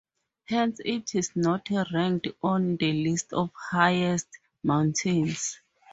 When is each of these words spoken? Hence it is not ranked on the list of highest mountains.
Hence 0.45 0.79
it 0.83 1.13
is 1.13 1.35
not 1.35 1.69
ranked 1.93 2.27
on 2.41 2.77
the 2.77 2.91
list 2.91 3.33
of 3.33 3.51
highest 3.53 4.25
mountains. 4.63 5.59